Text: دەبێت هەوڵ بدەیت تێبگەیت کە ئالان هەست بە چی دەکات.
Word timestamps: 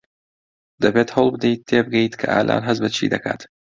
دەبێت 0.81 1.09
هەوڵ 1.15 1.27
بدەیت 1.33 1.61
تێبگەیت 1.69 2.13
کە 2.21 2.27
ئالان 2.33 2.61
هەست 2.67 2.81
بە 2.83 2.89
چی 2.95 3.07
دەکات. 3.13 3.41